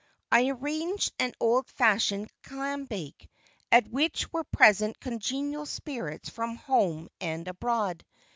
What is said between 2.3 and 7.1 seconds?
clam bake, at which were present congenial spirits from home